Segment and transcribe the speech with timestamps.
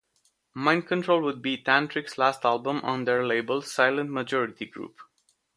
[0.55, 4.97] "Mind Control" would be Tantric's last album on their label Silent Majority Group.